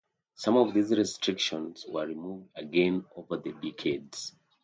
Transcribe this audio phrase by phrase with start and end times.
[0.33, 4.33] Some of these restrictions were removed again over the decades.